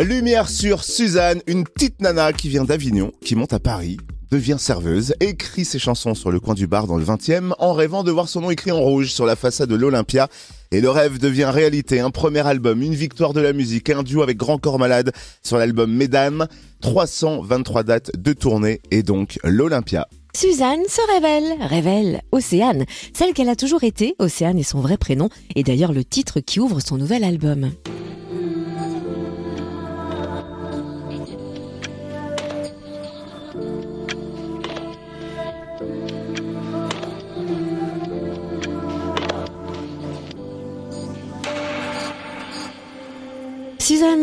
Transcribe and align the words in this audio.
Lumière 0.00 0.48
sur 0.48 0.82
Suzanne, 0.82 1.40
une 1.46 1.62
petite 1.62 2.00
nana 2.00 2.32
qui 2.32 2.48
vient 2.48 2.64
d'Avignon, 2.64 3.12
qui 3.24 3.36
monte 3.36 3.52
à 3.52 3.60
Paris, 3.60 3.96
devient 4.32 4.56
serveuse, 4.58 5.14
écrit 5.20 5.64
ses 5.64 5.78
chansons 5.78 6.16
sur 6.16 6.32
le 6.32 6.40
coin 6.40 6.54
du 6.54 6.66
bar 6.66 6.88
dans 6.88 6.96
le 6.96 7.04
20e 7.04 7.52
en 7.60 7.72
rêvant 7.72 8.02
de 8.02 8.10
voir 8.10 8.28
son 8.28 8.40
nom 8.40 8.50
écrit 8.50 8.72
en 8.72 8.80
rouge 8.80 9.12
sur 9.12 9.24
la 9.24 9.36
façade 9.36 9.68
de 9.68 9.76
l'Olympia. 9.76 10.28
Et 10.72 10.80
le 10.80 10.90
rêve 10.90 11.18
devient 11.18 11.44
réalité, 11.44 12.00
un 12.00 12.10
premier 12.10 12.44
album, 12.44 12.82
une 12.82 12.96
victoire 12.96 13.32
de 13.34 13.40
la 13.40 13.52
musique, 13.52 13.88
un 13.88 14.02
duo 14.02 14.22
avec 14.22 14.36
Grand 14.36 14.58
Corps 14.58 14.80
Malade 14.80 15.12
sur 15.44 15.58
l'album 15.58 15.92
Mesdames, 15.92 16.48
323 16.80 17.84
dates 17.84 18.10
de 18.18 18.32
tournée 18.32 18.80
et 18.90 19.04
donc 19.04 19.38
l'Olympia. 19.44 20.08
Suzanne 20.34 20.82
se 20.88 21.12
révèle, 21.14 21.68
révèle 21.68 22.22
Océane, 22.32 22.84
celle 23.16 23.32
qu'elle 23.32 23.48
a 23.48 23.54
toujours 23.54 23.84
été, 23.84 24.16
Océane 24.18 24.58
est 24.58 24.64
son 24.64 24.80
vrai 24.80 24.96
prénom, 24.96 25.28
et 25.54 25.62
d'ailleurs 25.62 25.92
le 25.92 26.04
titre 26.04 26.40
qui 26.40 26.58
ouvre 26.58 26.80
son 26.80 26.96
nouvel 26.96 27.22
album. 27.22 27.70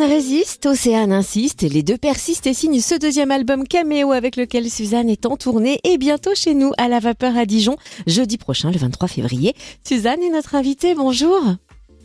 Résiste, 0.01 0.65
Océane 0.65 1.11
insiste, 1.11 1.61
les 1.61 1.83
deux 1.83 1.97
persistent 1.97 2.47
et 2.47 2.53
signent 2.53 2.79
ce 2.79 2.99
deuxième 2.99 3.31
album 3.31 3.67
caméo 3.67 4.11
avec 4.11 4.35
lequel 4.35 4.65
Suzanne 4.65 5.09
est 5.09 5.25
en 5.25 5.37
tournée 5.37 5.79
et 5.83 5.97
bientôt 5.97 6.33
chez 6.35 6.53
nous 6.53 6.71
à 6.77 6.87
la 6.87 6.99
Vapeur 6.99 7.37
à 7.37 7.45
Dijon, 7.45 7.75
jeudi 8.07 8.37
prochain, 8.37 8.71
le 8.71 8.77
23 8.77 9.07
février. 9.07 9.53
Suzanne 9.83 10.23
est 10.23 10.31
notre 10.31 10.55
invitée, 10.55 10.95
bonjour. 10.95 11.39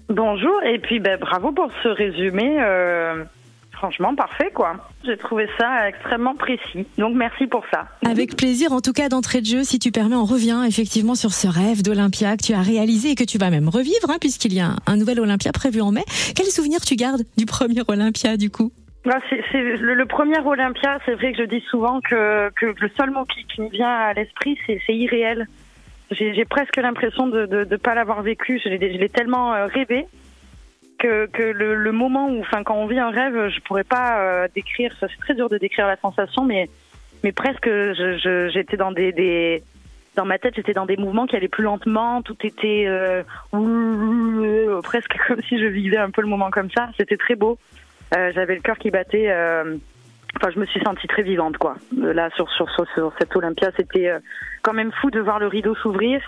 Bonjour, 0.09 0.63
et 0.65 0.79
puis 0.79 1.01
ben, 1.01 1.19
bravo 1.19 1.53
pour 1.53 1.71
ce 1.83 1.89
résumé. 1.89 2.57
Euh, 2.61 3.25
franchement, 3.77 4.15
parfait, 4.15 4.51
quoi. 4.53 4.77
J'ai 5.05 5.17
trouvé 5.17 5.49
ça 5.59 5.89
extrêmement 5.89 6.35
précis. 6.35 6.87
Donc, 6.99 7.15
merci 7.15 7.47
pour 7.47 7.65
ça. 7.73 7.87
Avec 8.05 8.37
plaisir, 8.37 8.73
en 8.73 8.81
tout 8.81 8.93
cas, 8.93 9.09
d'entrée 9.09 9.41
de 9.41 9.47
jeu, 9.47 9.63
si 9.63 9.79
tu 9.79 9.93
permets, 9.93 10.17
on 10.17 10.25
revient 10.25 10.65
effectivement 10.67 11.15
sur 11.15 11.33
ce 11.33 11.47
rêve 11.47 11.83
d'Olympia 11.83 12.37
que 12.37 12.43
tu 12.43 12.53
as 12.55 12.63
réalisé 12.63 13.11
et 13.11 13.15
que 13.15 13.25
tu 13.25 13.39
vas 13.39 13.51
même 13.51 13.69
revivre, 13.69 14.11
hein, 14.11 14.17
puisqu'il 14.21 14.55
y 14.55 14.61
a 14.61 14.71
un, 14.87 14.97
nouvel 14.97 15.21
Olympia 15.21 15.53
prévu 15.53 15.81
en 15.81 15.93
mai. 15.93 16.05
Quel 16.35 16.47
souvenir 16.47 16.81
tu 16.81 16.97
gardes 16.97 17.23
du 17.37 17.47
premier 17.47 17.83
Olympia, 17.87 18.37
du 18.37 18.51
coup? 18.51 18.73
Bah, 19.05 19.19
c'est, 19.31 19.41
le, 19.53 20.07
premier 20.07 20.41
Olympia, 20.41 20.99
c'est 21.07 21.15
vrai 21.15 21.33
que 21.33 21.39
je 21.39 21.49
dis 21.49 21.63
souvent 21.71 22.01
que, 22.01 22.51
que 22.57 22.67
le 22.67 22.91
seul 22.97 23.11
mot 23.11 23.25
qui, 23.25 23.61
me 23.61 23.69
vient 23.69 23.89
à 23.89 24.13
l'esprit, 24.15 24.59
c'est, 24.67 24.81
irréel. 24.89 25.47
J'ai, 26.11 26.45
presque 26.45 26.77
l'impression 26.77 27.27
de 27.27 27.47
ne 27.47 27.77
pas 27.77 27.95
l'avoir 27.95 28.23
vécu. 28.23 28.61
Je 28.65 28.69
l'ai, 28.69 28.93
je 28.93 28.99
l'ai 28.99 29.09
tellement 29.09 29.55
euh, 29.55 29.67
rêvé 29.67 30.07
que, 30.99 31.27
que 31.27 31.43
le, 31.43 31.75
le, 31.75 31.93
moment 31.93 32.29
où, 32.29 32.41
enfin, 32.41 32.63
quand 32.65 32.77
on 32.77 32.87
vit 32.87 32.99
un 32.99 33.11
rêve, 33.11 33.49
je 33.49 33.61
pourrais 33.61 33.85
pas 33.85 34.21
euh, 34.21 34.49
décrire. 34.55 34.95
Ça, 35.01 35.07
c'est 35.09 35.21
très 35.21 35.35
dur 35.35 35.49
de 35.49 35.59
décrire 35.59 35.87
la 35.87 35.97
sensation, 35.97 36.45
mais 36.45 36.69
mais 37.25 37.33
presque, 37.33 37.67
je, 37.67 38.51
j'étais 38.53 38.77
dans 38.77 38.93
des, 38.93 39.13
des, 39.13 39.63
dans 40.17 40.25
ma 40.25 40.39
tête, 40.39 40.55
j'étais 40.57 40.73
dans 40.73 40.87
des 40.87 40.97
mouvements 40.97 41.27
qui 41.27 41.37
allaient 41.37 41.49
plus 41.49 41.65
lentement. 41.65 42.23
Tout 42.23 42.37
était 42.45 42.85
euh, 42.87 43.23
presque 44.83 45.17
comme 45.29 45.43
si 45.49 45.59
je 45.59 45.67
vivais 45.67 45.99
un 45.99 46.11
peu 46.11 46.23
le 46.23 46.29
moment 46.29 46.51
comme 46.51 46.71
ça. 46.71 46.89
C'était 46.97 47.17
très 47.17 47.35
beau. 47.35 47.59
Euh, 48.17 48.33
j'avais 48.35 48.55
le 48.55 48.61
cœur 48.61 48.79
qui 48.79 48.91
battait. 48.91 49.31
Euh, 49.31 49.77
enfin, 50.37 50.51
je 50.55 50.61
me 50.61 50.67
suis 50.67 50.81
sentie 50.81 51.07
très 51.07 51.23
vivante, 51.23 51.59
quoi. 51.59 51.77
Là, 51.97 52.31
sur 52.37 52.51
sur 52.53 52.71
sur, 52.71 52.87
sur 52.95 53.13
cette 53.19 53.35
Olympia, 53.37 53.71
c'était 53.77 54.13
quand 54.63 54.73
même 54.73 54.93
fou 54.93 55.11
de 55.11 55.21
voir 55.21 55.39
le 55.39 55.47
rideau 55.47 55.75
s'ouvrir. 55.75 56.21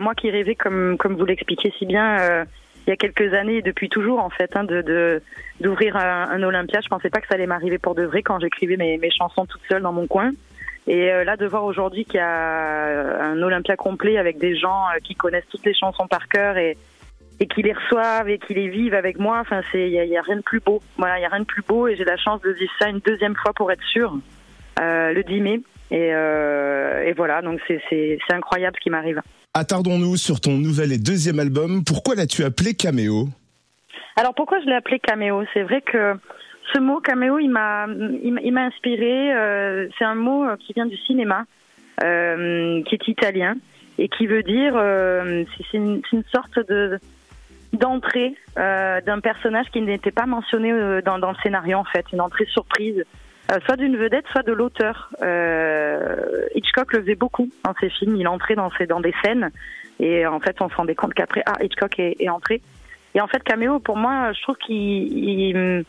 moi 0.00 0.14
qui 0.14 0.30
rêvais, 0.30 0.54
comme 0.54 0.96
comme 0.98 1.16
vous 1.16 1.24
l'expliquez 1.26 1.72
si 1.78 1.86
bien 1.86 2.46
il 2.86 2.90
y 2.90 2.92
a 2.92 2.96
quelques 2.96 3.34
années, 3.34 3.62
depuis 3.62 3.88
toujours 3.88 4.20
en 4.20 4.30
fait, 4.30 4.56
hein, 4.56 4.64
d'ouvrir 5.60 5.96
un, 5.96 6.42
Olympia. 6.42 6.80
Je 6.82 6.88
pensais 6.88 7.10
pas 7.10 7.20
que 7.20 7.26
ça 7.26 7.34
allait 7.34 7.46
m'arriver 7.46 7.78
pour 7.78 7.94
de 7.94 8.04
vrai 8.04 8.22
quand 8.22 8.38
j'écrivais 8.40 8.76
mes, 8.76 8.98
mes 8.98 9.10
chansons 9.10 9.46
toute 9.46 9.62
seule 9.68 9.82
dans 9.82 9.92
mon 9.92 10.06
coin. 10.06 10.32
Et 10.86 11.10
euh, 11.10 11.24
là, 11.24 11.36
de 11.36 11.46
voir 11.46 11.64
aujourd'hui 11.64 12.04
qu'il 12.04 12.16
y 12.16 12.22
a 12.22 13.24
un 13.24 13.42
Olympia 13.42 13.74
complet 13.76 14.18
avec 14.18 14.38
des 14.38 14.56
gens 14.56 14.84
euh, 14.86 15.00
qui 15.02 15.16
connaissent 15.16 15.48
toutes 15.50 15.66
les 15.66 15.74
chansons 15.74 16.06
par 16.06 16.28
cœur 16.28 16.56
et 16.58 16.76
et 17.40 17.46
qui 17.46 17.62
les 17.62 17.72
reçoivent 17.72 18.28
et 18.28 18.38
qui 18.38 18.54
les 18.54 18.68
vivent 18.68 18.94
avec 18.94 19.18
moi, 19.18 19.38
enfin 19.40 19.60
il 19.74 19.88
y, 19.88 20.16
a, 20.16 20.22
rien 20.22 20.36
de 20.36 20.42
plus 20.42 20.60
beau. 20.60 20.80
Voilà, 20.96 21.18
il 21.18 21.22
y 21.22 21.24
a 21.24 21.28
rien 21.28 21.40
de 21.40 21.44
plus 21.44 21.62
beau 21.62 21.86
et 21.86 21.96
j'ai 21.96 22.04
la 22.04 22.16
chance 22.16 22.40
de 22.40 22.50
vivre 22.50 22.72
ça 22.78 22.88
une 22.88 23.00
deuxième 23.00 23.36
fois 23.36 23.52
pour 23.52 23.70
être 23.70 23.82
sûr 23.82 24.16
euh, 24.80 25.12
le 25.12 25.22
10 25.22 25.40
mai. 25.40 25.60
Et, 25.90 26.14
euh, 26.14 27.04
et 27.04 27.12
voilà, 27.12 27.42
donc 27.42 27.60
c'est 27.68 28.18
incroyable 28.30 28.76
ce 28.76 28.82
qui 28.82 28.90
m'arrive. 28.90 29.20
Attardons-nous 29.58 30.18
sur 30.18 30.38
ton 30.38 30.58
nouvel 30.58 30.92
et 30.92 30.98
deuxième 30.98 31.38
album. 31.38 31.82
Pourquoi 31.82 32.14
l'as-tu 32.14 32.44
appelé 32.44 32.74
Caméo 32.74 33.30
Alors 34.14 34.34
pourquoi 34.34 34.60
je 34.60 34.66
l'ai 34.66 34.74
appelé 34.74 34.98
Caméo 34.98 35.44
C'est 35.54 35.62
vrai 35.62 35.80
que 35.80 36.12
ce 36.74 36.78
mot 36.78 37.00
caméo, 37.00 37.38
il 37.38 37.48
m'a, 37.48 37.86
il 38.22 38.52
m'a 38.52 38.64
inspiré. 38.64 39.34
Euh, 39.34 39.88
c'est 39.98 40.04
un 40.04 40.14
mot 40.14 40.44
euh, 40.44 40.56
qui 40.58 40.74
vient 40.74 40.84
du 40.84 40.98
cinéma, 40.98 41.46
euh, 42.04 42.82
qui 42.82 42.96
est 42.96 43.08
italien 43.08 43.54
et 43.96 44.10
qui 44.10 44.26
veut 44.26 44.42
dire, 44.42 44.74
c'est 45.56 45.78
une, 45.78 46.02
sorte 46.30 46.58
de 46.68 47.00
d'entrée 47.72 48.34
d'un 48.56 49.20
personnage 49.20 49.70
qui 49.72 49.80
n'était 49.80 50.10
pas 50.10 50.26
mentionné 50.26 51.00
dans, 51.00 51.16
le 51.16 51.36
scénario 51.42 51.78
en 51.78 51.84
fait, 51.84 52.04
une 52.12 52.20
entrée 52.20 52.44
surprise. 52.44 53.04
Euh, 53.52 53.58
soit 53.64 53.76
d'une 53.76 53.96
vedette, 53.96 54.26
soit 54.32 54.42
de 54.42 54.52
l'auteur. 54.52 55.10
Euh, 55.22 56.46
Hitchcock 56.54 56.92
le 56.92 57.00
faisait 57.00 57.14
beaucoup 57.14 57.48
dans 57.64 57.74
ses 57.80 57.90
films. 57.90 58.16
Il 58.16 58.26
entrait 58.26 58.56
dans, 58.56 58.70
ses, 58.72 58.86
dans 58.86 59.00
des 59.00 59.14
scènes 59.22 59.50
et 60.00 60.26
en 60.26 60.40
fait, 60.40 60.56
on 60.60 60.68
se 60.68 60.74
rendait 60.74 60.94
compte 60.94 61.14
qu'après, 61.14 61.42
ah, 61.46 61.56
Hitchcock 61.62 61.98
est, 61.98 62.16
est, 62.20 62.28
entré. 62.28 62.60
Et 63.14 63.20
en 63.20 63.28
fait, 63.28 63.42
Caméo, 63.42 63.78
pour 63.78 63.96
moi, 63.96 64.32
je 64.32 64.42
trouve 64.42 64.56
qu'il 64.56 65.84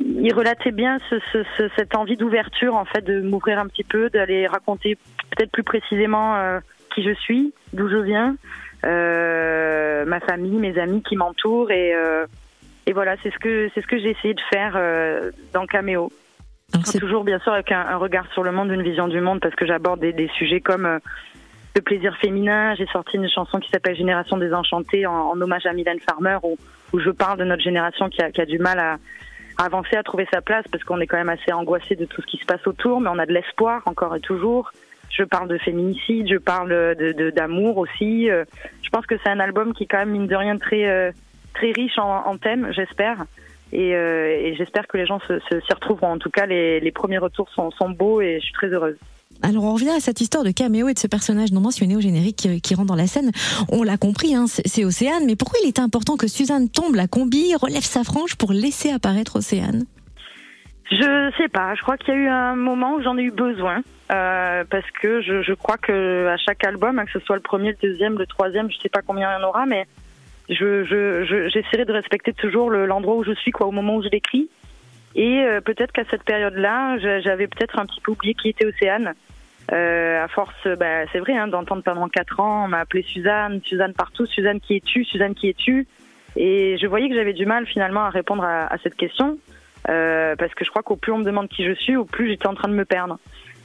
il, 0.00 0.34
relatait 0.34 0.70
bien 0.70 0.98
ce, 1.10 1.16
ce, 1.32 1.68
cette 1.76 1.96
envie 1.96 2.16
d'ouverture, 2.16 2.74
en 2.74 2.84
fait, 2.84 3.02
de 3.02 3.20
m'ouvrir 3.20 3.58
un 3.58 3.66
petit 3.66 3.84
peu, 3.84 4.10
d'aller 4.10 4.46
raconter 4.46 4.96
peut-être 5.30 5.50
plus 5.50 5.64
précisément 5.64 6.36
euh, 6.36 6.60
qui 6.94 7.02
je 7.02 7.14
suis, 7.14 7.52
d'où 7.72 7.88
je 7.88 7.96
viens, 7.96 8.36
euh, 8.84 10.04
ma 10.04 10.20
famille, 10.20 10.58
mes 10.58 10.78
amis 10.78 11.02
qui 11.02 11.16
m'entourent 11.16 11.70
et 11.70 11.94
euh, 11.94 12.26
et 12.86 12.92
voilà, 12.92 13.16
c'est 13.22 13.32
ce 13.32 13.38
que 13.38 13.70
c'est 13.74 13.80
ce 13.80 13.86
que 13.86 13.98
j'ai 13.98 14.10
essayé 14.10 14.34
de 14.34 14.40
faire 14.52 14.74
euh, 14.76 15.30
dans 15.52 15.66
Caméo. 15.66 16.12
Toujours 16.98 17.24
bien 17.24 17.38
sûr 17.38 17.52
avec 17.52 17.70
un, 17.70 17.80
un, 17.80 17.96
regard 17.96 18.26
sur 18.32 18.42
le 18.42 18.50
monde, 18.50 18.70
une 18.70 18.82
vision 18.82 19.08
du 19.08 19.20
monde, 19.20 19.40
parce 19.40 19.54
que 19.54 19.66
j'aborde 19.66 20.00
des, 20.00 20.12
des, 20.12 20.28
sujets 20.36 20.60
comme 20.60 20.86
euh, 20.86 20.98
le 21.76 21.82
plaisir 21.82 22.16
féminin. 22.16 22.74
J'ai 22.74 22.86
sorti 22.86 23.16
une 23.16 23.28
chanson 23.28 23.60
qui 23.60 23.70
s'appelle 23.70 23.96
Génération 23.96 24.36
désenchantée 24.36 25.06
en, 25.06 25.12
en 25.12 25.40
hommage 25.40 25.66
à 25.66 25.72
Mylène 25.72 26.00
Farmer, 26.00 26.38
où, 26.42 26.56
où, 26.92 26.98
je 26.98 27.10
parle 27.10 27.38
de 27.38 27.44
notre 27.44 27.62
génération 27.62 28.08
qui 28.08 28.22
a, 28.22 28.30
qui 28.30 28.40
a 28.40 28.46
du 28.46 28.58
mal 28.58 28.78
à, 28.78 28.96
à, 29.58 29.66
avancer, 29.66 29.96
à 29.96 30.02
trouver 30.02 30.26
sa 30.32 30.40
place, 30.40 30.64
parce 30.70 30.82
qu'on 30.84 31.00
est 31.00 31.06
quand 31.06 31.16
même 31.16 31.28
assez 31.28 31.52
angoissé 31.52 31.94
de 31.94 32.06
tout 32.06 32.22
ce 32.22 32.26
qui 32.26 32.38
se 32.38 32.44
passe 32.44 32.66
autour, 32.66 33.00
mais 33.00 33.08
on 33.12 33.18
a 33.18 33.26
de 33.26 33.32
l'espoir 33.32 33.82
encore 33.86 34.16
et 34.16 34.20
toujours. 34.20 34.72
Je 35.10 35.22
parle 35.22 35.48
de 35.48 35.58
féminicide, 35.58 36.26
je 36.28 36.38
parle 36.38 36.70
de 36.70 37.30
d'amour 37.30 37.78
aussi. 37.78 38.28
Euh, 38.28 38.44
je 38.82 38.90
pense 38.90 39.06
que 39.06 39.14
c'est 39.22 39.30
un 39.30 39.38
album 39.38 39.72
qui 39.72 39.84
est 39.84 39.86
quand 39.86 39.98
même 39.98 40.10
mine 40.10 40.26
de 40.26 40.34
rien 40.34 40.58
très 40.58 40.88
euh, 40.88 41.12
très 41.54 41.70
riche 41.70 41.98
en, 41.98 42.26
en 42.26 42.36
thèmes, 42.36 42.72
j'espère. 42.72 43.24
Et, 43.74 43.94
euh, 43.94 44.28
et 44.28 44.54
j'espère 44.54 44.86
que 44.86 44.96
les 44.96 45.04
gens 45.04 45.18
s'y 45.20 45.26
se, 45.26 45.74
retrouveront. 45.74 46.12
En 46.12 46.18
tout 46.18 46.30
cas, 46.30 46.46
les, 46.46 46.78
les 46.78 46.92
premiers 46.92 47.18
retours 47.18 47.48
sont, 47.50 47.72
sont, 47.72 47.90
beaux 47.90 48.20
et 48.20 48.38
je 48.38 48.44
suis 48.44 48.54
très 48.54 48.68
heureuse. 48.68 48.96
Alors 49.42 49.64
on 49.64 49.74
revient 49.74 49.90
à 49.90 49.98
cette 49.98 50.20
histoire 50.20 50.44
de 50.44 50.52
caméo 50.52 50.88
et 50.88 50.94
de 50.94 50.98
ce 50.98 51.08
personnage 51.08 51.50
non 51.50 51.60
mentionné 51.60 51.96
au 51.96 52.00
générique 52.00 52.36
qui, 52.36 52.60
qui 52.60 52.74
rentre 52.76 52.86
dans 52.86 52.94
la 52.94 53.08
scène. 53.08 53.32
On 53.72 53.82
l'a 53.82 53.96
compris, 53.96 54.36
hein, 54.36 54.44
c'est 54.46 54.84
Océane, 54.84 55.24
mais 55.26 55.34
pourquoi 55.34 55.58
il 55.64 55.68
était 55.68 55.80
important 55.80 56.16
que 56.16 56.28
Suzanne 56.28 56.70
tombe 56.70 56.94
la 56.94 57.08
combi, 57.08 57.52
relève 57.56 57.82
sa 57.82 58.04
frange 58.04 58.36
pour 58.36 58.52
laisser 58.52 58.90
apparaître 58.90 59.36
Océane? 59.36 59.84
Je 60.90 61.32
sais 61.36 61.48
pas, 61.48 61.74
je 61.74 61.82
crois 61.82 61.96
qu'il 61.96 62.14
y 62.14 62.16
a 62.16 62.20
eu 62.20 62.28
un 62.28 62.54
moment 62.54 62.94
où 62.94 63.02
j'en 63.02 63.18
ai 63.18 63.22
eu 63.22 63.32
besoin. 63.32 63.82
Euh, 64.12 64.64
parce 64.68 64.88
que 65.00 65.22
je, 65.22 65.42
je, 65.42 65.54
crois 65.54 65.78
que 65.78 66.26
à 66.26 66.36
chaque 66.36 66.62
album, 66.62 66.98
hein, 66.98 67.06
que 67.06 67.12
ce 67.12 67.20
soit 67.20 67.36
le 67.36 67.42
premier, 67.42 67.70
le 67.70 67.88
deuxième, 67.88 68.18
le 68.18 68.26
troisième, 68.26 68.70
je 68.70 68.76
sais 68.76 68.90
pas 68.90 69.00
combien 69.00 69.30
il 69.30 69.40
y 69.40 69.42
en 69.42 69.48
aura, 69.48 69.64
mais 69.64 69.86
je, 70.48 70.84
je, 70.84 71.48
j'essaierai 71.48 71.84
de 71.84 71.92
respecter 71.92 72.32
toujours 72.32 72.70
l'endroit 72.70 73.16
où 73.16 73.24
je 73.24 73.32
suis, 73.32 73.50
quoi, 73.50 73.66
au 73.66 73.72
moment 73.72 73.96
où 73.96 74.02
je 74.02 74.08
l'écris. 74.08 74.48
Et 75.14 75.40
euh, 75.40 75.60
peut-être 75.60 75.92
qu'à 75.92 76.04
cette 76.10 76.24
période-là, 76.24 76.98
j'avais 77.20 77.46
peut-être 77.46 77.78
un 77.78 77.86
petit 77.86 78.00
peu 78.00 78.12
oublié 78.12 78.34
qui 78.34 78.48
était 78.48 78.66
Océane. 78.66 79.14
Euh, 79.72 80.22
à 80.22 80.28
force, 80.28 80.66
bah, 80.78 81.06
c'est 81.12 81.20
vrai, 81.20 81.34
hein, 81.36 81.48
d'entendre 81.48 81.82
pendant 81.82 82.08
quatre 82.08 82.40
ans, 82.40 82.64
on 82.64 82.68
m'a 82.68 82.80
appelé 82.80 83.02
Suzanne, 83.02 83.60
Suzanne 83.64 83.94
partout, 83.94 84.26
Suzanne 84.26 84.60
qui 84.60 84.76
es-tu, 84.76 85.04
Suzanne 85.04 85.34
qui 85.34 85.48
es-tu. 85.48 85.86
Et 86.36 86.76
je 86.78 86.86
voyais 86.86 87.08
que 87.08 87.14
j'avais 87.14 87.32
du 87.32 87.46
mal 87.46 87.64
finalement 87.66 88.04
à 88.04 88.10
répondre 88.10 88.44
à, 88.44 88.66
à 88.66 88.76
cette 88.78 88.96
question, 88.96 89.38
euh, 89.88 90.36
parce 90.36 90.52
que 90.54 90.64
je 90.64 90.70
crois 90.70 90.82
qu'au 90.82 90.96
plus 90.96 91.12
on 91.12 91.18
me 91.18 91.24
demande 91.24 91.48
qui 91.48 91.64
je 91.64 91.72
suis, 91.72 91.96
au 91.96 92.04
plus 92.04 92.28
j'étais 92.28 92.48
en 92.48 92.54
train 92.54 92.68
de 92.68 92.74
me 92.74 92.84
perdre. 92.84 93.18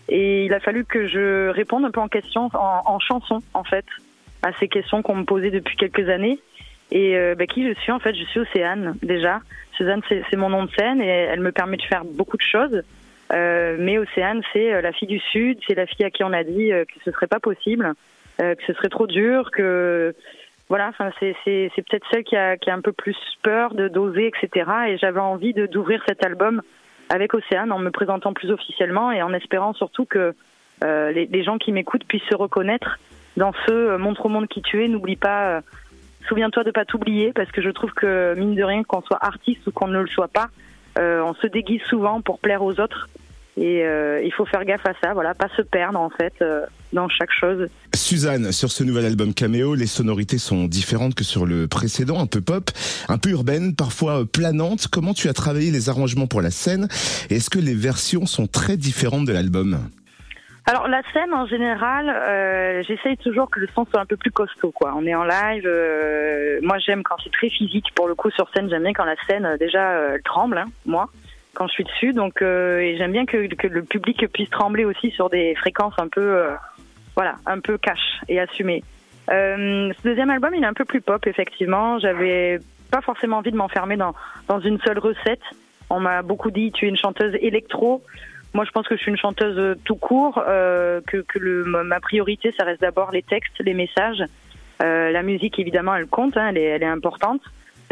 Et 0.08 0.46
il 0.46 0.54
a 0.54 0.60
fallu 0.60 0.86
que 0.86 1.08
je 1.08 1.50
réponde 1.50 1.84
un 1.84 1.92
peu 1.92 2.00
en 2.00 2.08
question, 2.08 2.50
en, 2.54 2.82
en 2.86 3.00
chanson 3.00 3.40
en 3.54 3.64
fait, 3.64 3.86
à 4.42 4.54
ces 4.54 4.68
questions 4.68 5.02
qu'on 5.02 5.16
me 5.16 5.26
posait 5.26 5.52
depuis 5.52 5.76
quelques 5.76 6.08
années. 6.10 6.40
Et 6.92 7.18
euh, 7.18 7.36
bah, 7.36 7.46
qui 7.46 7.68
je 7.68 7.74
suis 7.80 7.92
en 7.92 8.00
fait 8.00 8.16
Je 8.16 8.24
suis 8.26 8.40
Océane 8.40 8.96
déjà. 9.04 9.42
Suzanne 9.78 10.02
c'est 10.10 10.36
mon 10.36 10.50
nom 10.50 10.66
de 10.66 10.72
scène 10.72 11.02
et 11.02 11.08
elle 11.08 11.40
me 11.40 11.52
permet 11.52 11.78
de 11.78 11.84
faire 11.84 12.04
beaucoup 12.04 12.38
de 12.38 12.42
choses. 12.42 12.84
Euh, 13.32 13.78
mais 13.80 13.98
Océane 13.98 14.42
c'est 14.54 14.74
euh, 14.74 14.82
la 14.82 14.92
fille 14.92 15.08
du 15.08 15.20
Sud, 15.20 15.60
c'est 15.68 15.76
la 15.76 15.86
fille 15.86 16.06
à 16.06 16.10
qui 16.10 16.24
on 16.24 16.34
a 16.34 16.44
dit 16.44 16.72
euh, 16.74 16.86
que 16.86 16.94
ce 17.06 17.12
serait 17.12 17.28
pas 17.28 17.40
possible, 17.40 17.94
euh, 18.42 18.56
que 18.56 18.64
ce 18.66 18.74
serait 18.74 18.90
trop 18.90 19.08
dur, 19.08 19.52
que 19.52 20.16
voilà, 20.68 20.90
enfin 20.90 21.12
c'est 21.20 21.36
peut-être 21.46 22.08
celle 22.12 22.24
qui 22.24 22.36
a 22.36 22.58
qui 22.58 22.70
a 22.70 22.74
un 22.74 22.82
peu 22.82 22.92
plus 22.92 23.18
peur 23.44 23.76
de 23.76 23.88
d'oser, 23.88 24.28
etc. 24.28 24.70
Et 24.88 24.98
j'avais 24.98 25.20
envie 25.20 25.54
de 25.54 25.68
d'ouvrir 25.68 26.04
cet 26.08 26.26
album 26.26 26.62
avec 27.10 27.34
Océane 27.34 27.72
en 27.72 27.80
me 27.80 27.92
présentant 27.92 28.34
plus 28.34 28.52
officiellement 28.52 29.12
et 29.12 29.22
en 29.22 29.34
espérant 29.34 29.74
surtout 29.74 30.06
que 30.06 30.34
euh, 30.84 31.12
les, 31.12 31.26
les 31.26 31.44
gens 31.44 31.58
qui 31.58 31.72
m'écoutent 31.72 32.06
puissent 32.06 32.30
se 32.30 32.36
reconnaître 32.36 33.00
dans 33.36 33.52
ce 33.66 33.72
euh, 33.72 33.98
montre 33.98 34.26
au 34.26 34.30
monde 34.30 34.48
qui 34.48 34.62
tu 34.62 34.84
es, 34.84 34.88
n'oublie 34.88 35.16
pas, 35.16 35.62
souviens-toi 36.28 36.64
de 36.64 36.72
pas 36.72 36.86
t'oublier, 36.86 37.32
parce 37.34 37.52
que 37.52 37.62
je 37.62 37.70
trouve 37.70 37.92
que 37.92 38.36
mine 38.36 38.56
de 38.56 38.64
rien, 38.64 38.84
qu'on 38.84 39.02
soit 39.02 39.24
artiste 39.24 39.66
ou 39.68 39.72
qu'on 39.72 39.88
ne 39.88 40.00
le 40.00 40.08
soit 40.08 40.28
pas, 40.28 40.50
euh, 40.98 41.22
on 41.22 41.34
se 41.34 41.48
déguise 41.48 41.82
souvent 41.84 42.22
pour 42.22 42.40
plaire 42.40 42.64
aux 42.64 42.80
autres. 42.80 43.10
Et 43.58 43.84
euh, 43.84 44.22
il 44.24 44.32
faut 44.32 44.46
faire 44.46 44.64
gaffe 44.64 44.86
à 44.86 44.94
ça, 45.04 45.14
voilà, 45.14 45.34
pas 45.34 45.50
se 45.58 45.62
perdre 45.62 46.00
en 46.00 46.10
fait 46.10 46.34
euh, 46.42 46.66
dans 46.94 47.10
chaque 47.10 47.32
chose. 47.32 47.68
Suzanne, 47.94 48.54
sur 48.54 48.72
ce 48.72 48.86
nouvel 48.86 49.06
album 49.06 49.34
Cameo, 49.34 49.76
les 49.76 49.88
sonorités 49.88 50.38
sont 50.38 50.66
différentes 50.66 51.14
que 51.14 51.26
sur 51.26 51.46
le 51.46 51.68
précédent, 51.68 52.22
un 52.22 52.26
peu 52.26 52.40
pop, 52.40 52.72
un 53.10 53.18
peu 53.18 53.32
urbaine, 53.32 53.76
parfois 53.76 54.24
planante. 54.26 54.88
Comment 54.88 55.14
tu 55.14 55.28
as 55.28 55.34
travaillé 55.34 55.72
les 55.72 55.90
arrangements 55.90 56.28
pour 56.28 56.42
la 56.42 56.52
scène? 56.52 56.88
Est-ce 57.30 57.50
que 57.50 57.60
les 57.60 57.74
versions 57.74 58.26
sont 58.26 58.48
très 58.48 58.78
différentes 58.78 59.26
de 59.26 59.34
l'album? 59.34 59.80
Alors 60.70 60.88
la 60.88 61.02
scène 61.14 61.34
en 61.34 61.48
général, 61.48 62.08
euh, 62.10 62.84
j'essaye 62.84 63.18
toujours 63.18 63.50
que 63.50 63.60
le 63.60 63.68
son 63.74 63.86
soit 63.86 64.02
un 64.02 64.06
peu 64.06 64.18
plus 64.18 64.30
costaud. 64.30 64.72
Quoi. 64.72 64.94
On 64.96 65.04
est 65.08 65.16
en 65.16 65.24
live. 65.24 65.66
euh, 65.66 66.60
moi 66.62 66.78
j'aime 66.78 67.02
quand 67.02 67.16
c'est 67.24 67.32
très 67.32 67.50
physique. 67.50 67.88
Pour 67.96 68.08
le 68.08 68.14
coup 68.14 68.30
sur 68.30 68.48
scène, 68.54 68.70
j'aime 68.70 68.84
bien 68.84 68.94
quand 68.94 69.06
la 69.06 69.16
scène 69.28 69.46
euh, 69.48 69.58
déjà 69.58 69.94
euh, 69.94 70.20
tremble, 70.24 70.60
hein, 70.60 70.68
moi, 70.86 71.10
quand 71.56 71.66
je 71.66 71.74
suis 71.74 71.86
dessus. 71.86 72.14
Donc 72.14 72.44
euh, 72.44 72.78
et 72.82 72.98
j'aime 72.98 73.12
bien 73.14 73.26
que, 73.26 73.38
le 73.38 73.82
public 73.82 74.28
puisse 74.32 74.52
trembler 74.52 74.86
aussi 74.86 75.10
sur 75.10 75.32
des 75.32 75.56
fréquences 75.56 75.96
un 75.98 76.08
peu, 76.08 76.22
euh, 76.22 76.52
voilà, 77.16 77.38
un 77.48 77.60
peu 77.62 77.80
cash 77.80 78.20
et 78.28 78.40
assumées. 78.40 78.84
Ce 79.28 80.04
deuxième 80.04 80.30
album, 80.30 80.54
il 80.54 80.64
est 80.64 80.68
un 80.68 80.74
peu 80.74 80.86
plus 80.86 81.02
pop 81.02 81.26
effectivement. 81.26 81.98
J'avais 81.98 82.60
pas 82.92 83.02
forcément 83.02 83.38
envie 83.38 83.52
de 83.52 83.58
m'enfermer 83.58 83.98
dans 83.98 84.14
dans 84.48 84.60
une 84.60 84.80
seule 84.82 85.00
recette. 85.00 85.42
On 85.90 86.00
m'a 86.00 86.22
beaucoup 86.22 86.52
dit 86.52 86.72
tu 86.72 86.86
es 86.86 86.90
une 86.90 86.98
chanteuse 86.98 87.36
électro. 87.42 88.04
Moi, 88.54 88.66
je 88.66 88.72
pense 88.72 88.88
que 88.88 88.96
je 88.96 89.02
suis 89.02 89.12
une 89.12 89.18
chanteuse 89.18 89.58
euh, 89.58 89.76
tout 89.84 89.96
court, 89.96 90.44
euh, 90.48 91.02
que, 91.06 91.18
que 91.18 91.38
le, 91.40 91.64
ma 91.66 92.00
priorité, 92.00 92.54
ça 92.58 92.66
reste 92.66 92.82
d'abord 92.82 93.12
les 93.12 93.22
textes, 93.22 93.60
les 93.60 93.74
messages. 93.74 94.24
Euh, 94.82 95.12
la 95.12 95.24
musique, 95.24 95.60
évidemment, 95.60 95.96
elle 95.96 96.08
compte, 96.08 96.36
hein, 96.38 96.48
elle, 96.50 96.58
est, 96.58 96.64
elle 96.64 96.84
est 96.84 96.88
importante. 96.88 97.42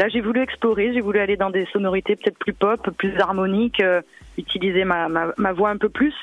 Là, 0.00 0.08
j'ai 0.08 0.20
voulu 0.20 0.40
explorer, 0.40 0.92
j'ai 0.92 1.00
voulu 1.00 1.18
aller 1.18 1.36
dans 1.36 1.50
des 1.50 1.66
sonorités 1.72 2.16
peut-être 2.16 2.38
plus 2.38 2.52
pop, 2.52 2.90
plus 2.96 3.18
harmoniques, 3.18 3.80
euh, 3.80 4.00
utiliser 4.36 4.84
ma, 4.84 5.08
ma, 5.08 5.32
ma 5.36 5.52
voix 5.52 5.70
un 5.70 5.76
peu 5.76 5.88
plus. 5.88 6.14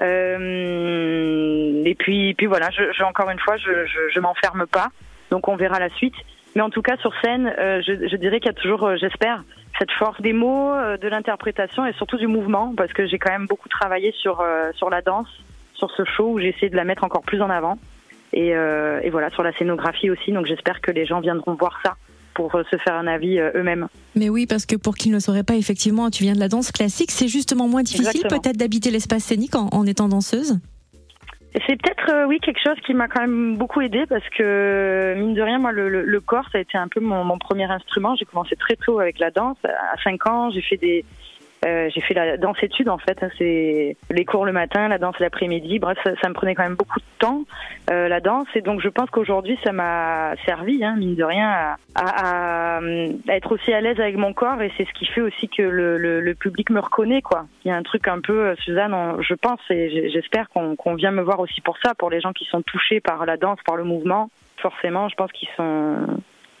Euh, 0.00 1.82
et 1.84 1.94
puis, 1.94 2.34
puis 2.34 2.46
voilà, 2.46 2.70
je, 2.70 2.82
je, 2.92 3.02
encore 3.04 3.30
une 3.30 3.38
fois, 3.38 3.56
je, 3.56 3.86
je, 3.86 3.98
je 4.12 4.20
m'enferme 4.20 4.66
pas. 4.66 4.88
Donc, 5.30 5.48
on 5.48 5.56
verra 5.56 5.78
la 5.78 5.88
suite. 5.90 6.14
Mais 6.54 6.62
en 6.62 6.70
tout 6.70 6.82
cas, 6.82 6.96
sur 6.98 7.12
scène, 7.22 7.52
euh, 7.58 7.80
je, 7.86 8.08
je 8.08 8.16
dirais 8.16 8.38
qu'il 8.40 8.46
y 8.46 8.54
a 8.56 8.60
toujours, 8.60 8.84
euh, 8.84 8.96
j'espère, 8.96 9.42
cette 9.78 9.90
force 9.92 10.20
des 10.20 10.32
mots, 10.32 10.70
euh, 10.70 10.96
de 10.96 11.08
l'interprétation 11.08 11.86
et 11.86 11.92
surtout 11.94 12.18
du 12.18 12.26
mouvement, 12.26 12.74
parce 12.76 12.92
que 12.92 13.06
j'ai 13.06 13.18
quand 13.18 13.32
même 13.32 13.46
beaucoup 13.46 13.68
travaillé 13.68 14.12
sur 14.12 14.40
euh, 14.40 14.70
sur 14.74 14.90
la 14.90 15.00
danse, 15.02 15.28
sur 15.74 15.90
ce 15.90 16.04
show 16.04 16.32
où 16.32 16.38
j'ai 16.38 16.48
essayé 16.48 16.68
de 16.68 16.76
la 16.76 16.84
mettre 16.84 17.04
encore 17.04 17.22
plus 17.22 17.40
en 17.40 17.50
avant. 17.50 17.78
Et, 18.34 18.54
euh, 18.54 19.00
et 19.02 19.10
voilà, 19.10 19.28
sur 19.30 19.42
la 19.42 19.52
scénographie 19.52 20.10
aussi. 20.10 20.32
Donc 20.32 20.46
j'espère 20.46 20.80
que 20.80 20.90
les 20.90 21.04
gens 21.04 21.20
viendront 21.20 21.54
voir 21.54 21.78
ça 21.84 21.96
pour 22.34 22.52
se 22.52 22.76
faire 22.78 22.94
un 22.94 23.06
avis 23.06 23.38
eux-mêmes. 23.38 23.88
Mais 24.16 24.30
oui, 24.30 24.46
parce 24.46 24.64
que 24.64 24.76
pour 24.76 24.94
qui 24.94 25.10
ne 25.10 25.14
le 25.14 25.20
saurait 25.20 25.42
pas, 25.42 25.54
effectivement, 25.54 26.08
tu 26.08 26.22
viens 26.22 26.32
de 26.32 26.40
la 26.40 26.48
danse 26.48 26.72
classique, 26.72 27.10
c'est 27.10 27.28
justement 27.28 27.68
moins 27.68 27.82
difficile 27.82 28.22
peut-être 28.26 28.56
d'habiter 28.56 28.90
l'espace 28.90 29.24
scénique 29.24 29.54
en, 29.54 29.68
en 29.70 29.86
étant 29.86 30.08
danseuse? 30.08 30.58
C'est 31.54 31.80
peut-être 31.80 32.10
euh, 32.10 32.26
oui 32.26 32.40
quelque 32.40 32.60
chose 32.62 32.78
qui 32.86 32.94
m'a 32.94 33.08
quand 33.08 33.20
même 33.20 33.56
beaucoup 33.56 33.82
aidé 33.82 34.06
parce 34.08 34.26
que 34.30 35.14
mine 35.18 35.34
de 35.34 35.42
rien 35.42 35.58
moi 35.58 35.70
le, 35.70 35.88
le, 35.90 36.02
le 36.02 36.20
corps 36.20 36.48
ça 36.50 36.58
a 36.58 36.60
été 36.62 36.78
un 36.78 36.88
peu 36.88 37.00
mon, 37.00 37.24
mon 37.24 37.38
premier 37.38 37.70
instrument. 37.70 38.16
J'ai 38.16 38.24
commencé 38.24 38.56
très 38.56 38.76
tôt 38.76 39.00
avec 39.00 39.18
la 39.18 39.30
danse. 39.30 39.58
À 39.64 39.96
5 40.02 40.26
ans 40.26 40.50
j'ai 40.50 40.62
fait 40.62 40.78
des 40.78 41.04
euh, 41.64 41.88
j'ai 41.94 42.00
fait 42.00 42.14
la 42.14 42.36
danse 42.36 42.56
études 42.62 42.88
en 42.88 42.98
fait. 42.98 43.24
C'est 43.38 43.96
les 44.10 44.24
cours 44.24 44.44
le 44.44 44.52
matin, 44.52 44.88
la 44.88 44.98
danse 44.98 45.18
l'après-midi. 45.20 45.78
Bref 45.78 45.98
ça, 46.02 46.12
ça 46.20 46.28
me 46.28 46.34
prenait 46.34 46.54
quand 46.54 46.64
même 46.64 46.74
beaucoup 46.74 46.98
de 46.98 47.04
temps 47.18 47.44
euh, 47.90 48.08
la 48.08 48.20
danse 48.20 48.48
et 48.54 48.62
donc 48.62 48.80
je 48.80 48.88
pense 48.88 49.10
qu'aujourd'hui 49.10 49.58
ça 49.64 49.72
m'a 49.72 50.34
servi 50.44 50.84
hein, 50.84 50.96
mine 50.96 51.14
de 51.14 51.24
rien 51.24 51.48
à, 51.48 51.76
à, 51.94 52.78
à, 52.78 52.80
être 53.28 53.52
aussi 53.52 53.72
à 53.72 53.80
l'aise 53.80 54.00
avec 54.00 54.16
mon 54.16 54.32
corps 54.32 54.60
et 54.60 54.72
c'est 54.76 54.86
ce 54.86 54.92
qui 54.92 55.06
fait 55.06 55.20
aussi 55.20 55.48
que 55.48 55.62
le, 55.62 55.98
le, 55.98 56.20
le 56.20 56.34
public 56.34 56.70
me 56.70 56.80
reconnaît 56.80 57.22
quoi. 57.22 57.46
Il 57.64 57.68
y 57.68 57.70
a 57.70 57.76
un 57.76 57.82
truc 57.82 58.08
un 58.08 58.20
peu 58.20 58.46
euh, 58.46 58.54
Suzanne, 58.56 58.94
je 59.20 59.34
pense 59.34 59.60
et 59.70 60.10
j'espère 60.10 60.48
qu'on 60.48 60.74
qu'on 60.76 60.94
vient 60.94 61.12
me 61.12 61.22
voir 61.22 61.40
aussi 61.40 61.60
pour 61.60 61.76
ça 61.78 61.94
pour 61.94 62.10
les 62.10 62.20
gens 62.20 62.32
qui 62.32 62.44
sont 62.46 62.62
touchés 62.62 63.00
par 63.00 63.24
la 63.24 63.36
danse, 63.36 63.58
par 63.64 63.76
le 63.76 63.84
mouvement. 63.84 64.30
Forcément, 64.58 65.08
je 65.08 65.14
pense 65.14 65.30
qu'ils 65.32 65.48
sont 65.56 66.06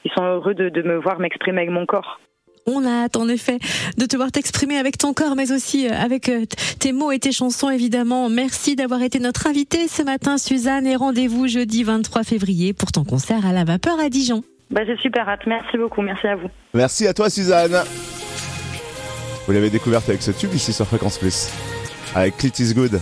ils 0.04 0.12
sont 0.12 0.24
heureux 0.24 0.54
de, 0.54 0.68
de 0.68 0.82
me 0.82 0.96
voir 0.96 1.18
m'exprimer 1.18 1.58
avec 1.58 1.70
mon 1.70 1.86
corps. 1.86 2.20
On 2.66 2.84
a 2.84 3.04
hâte 3.04 3.16
en 3.16 3.28
effet 3.28 3.58
de 3.98 4.06
te 4.06 4.16
voir 4.16 4.30
t'exprimer 4.30 4.76
avec 4.76 4.96
ton 4.96 5.12
corps, 5.12 5.34
mais 5.34 5.50
aussi 5.52 5.88
euh, 5.88 5.92
avec 5.92 6.28
euh, 6.28 6.44
tes 6.78 6.92
mots 6.92 7.10
et 7.10 7.18
tes 7.18 7.32
chansons 7.32 7.70
évidemment. 7.70 8.28
Merci 8.28 8.76
d'avoir 8.76 9.02
été 9.02 9.18
notre 9.18 9.46
invitée 9.48 9.88
ce 9.88 10.02
matin, 10.02 10.38
Suzanne, 10.38 10.86
et 10.86 10.94
rendez-vous 10.94 11.48
jeudi 11.48 11.82
23 11.82 12.22
février 12.22 12.72
pour 12.72 12.92
ton 12.92 13.04
concert 13.04 13.44
à 13.46 13.52
la 13.52 13.64
vapeur 13.64 13.98
à 13.98 14.08
Dijon. 14.08 14.44
Bah, 14.70 14.82
j'ai 14.86 14.96
super 14.96 15.28
hâte. 15.28 15.40
Merci 15.46 15.76
beaucoup. 15.76 16.02
Merci 16.02 16.26
à 16.28 16.36
vous. 16.36 16.48
Merci 16.72 17.06
à 17.06 17.14
toi 17.14 17.28
Suzanne. 17.28 17.82
Vous 19.46 19.52
l'avez 19.52 19.70
découverte 19.70 20.08
avec 20.08 20.22
ce 20.22 20.30
tube 20.30 20.54
ici 20.54 20.72
sur 20.72 20.86
Fréquence 20.86 21.18
Plus. 21.18 21.50
Avec 22.14 22.36
Clit 22.36 22.52
is 22.60 22.74
Good. 22.74 23.00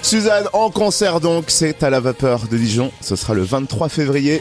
Suzanne 0.00 0.46
en 0.52 0.70
concert 0.70 1.20
donc, 1.20 1.44
c'est 1.48 1.82
à 1.82 1.90
la 1.90 2.00
vapeur 2.00 2.48
de 2.50 2.56
Dijon. 2.56 2.90
Ce 3.00 3.14
sera 3.14 3.34
le 3.34 3.42
23 3.42 3.88
février. 3.88 4.40